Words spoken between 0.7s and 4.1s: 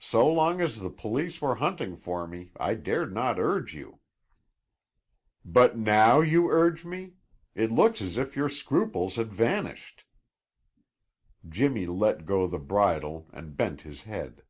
the police were hunting for me I dared not urge you."